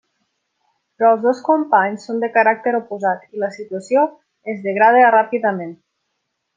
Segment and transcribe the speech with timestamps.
[0.97, 4.09] Però els dos companys són de caràcter oposat i la situació
[4.55, 5.81] es degrada ràpidament.